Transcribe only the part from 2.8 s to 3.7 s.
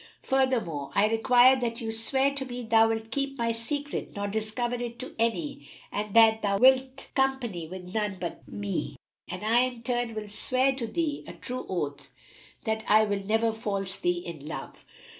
wilt keep my